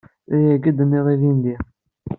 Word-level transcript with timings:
D 0.29 0.31
ayagi 0.35 0.67
i 0.69 0.71
d-tenniḍ 0.73 1.07
ilindi. 1.13 1.55